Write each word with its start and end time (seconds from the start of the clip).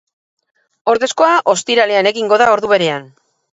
Ordezkoa 0.93 1.35
ostiralean 1.53 2.11
egingo 2.15 2.43
da, 2.45 2.51
ordu 2.57 2.75
berean. 2.75 3.09